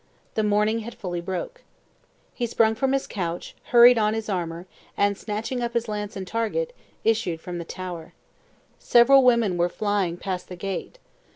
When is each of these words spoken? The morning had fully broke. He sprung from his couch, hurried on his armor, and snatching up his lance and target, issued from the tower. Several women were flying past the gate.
The 0.33 0.41
morning 0.41 0.79
had 0.79 0.95
fully 0.95 1.21
broke. 1.21 1.61
He 2.33 2.47
sprung 2.47 2.73
from 2.73 2.91
his 2.91 3.05
couch, 3.05 3.53
hurried 3.65 3.99
on 3.99 4.15
his 4.15 4.29
armor, 4.29 4.65
and 4.97 5.15
snatching 5.15 5.61
up 5.61 5.75
his 5.75 5.87
lance 5.87 6.15
and 6.15 6.25
target, 6.25 6.73
issued 7.03 7.39
from 7.39 7.59
the 7.59 7.65
tower. 7.65 8.13
Several 8.79 9.23
women 9.23 9.57
were 9.57 9.69
flying 9.69 10.17
past 10.17 10.49
the 10.49 10.55
gate. 10.55 10.97